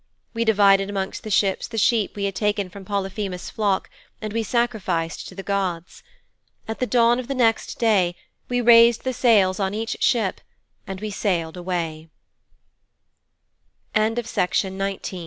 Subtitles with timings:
[0.33, 3.87] We divided amongst the ships the sheep we had taken from Polyphemus' flock
[4.19, 6.01] and we sacrificed to the gods.
[6.67, 8.15] At the dawn of the next day
[8.49, 10.41] we raised the sails on each ship
[10.87, 12.09] and we sailed away,'
[13.93, 14.99] V We ca